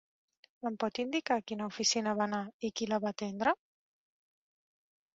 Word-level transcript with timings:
Em 0.69 0.77
pot 0.83 0.99
indicar 1.03 1.37
a 1.41 1.43
quina 1.51 1.69
oficina 1.73 2.15
va 2.23 2.27
anar, 2.29 2.41
i 2.71 2.75
qui 2.81 2.91
la 2.95 3.01
va 3.07 3.15
atendre? 3.15 3.57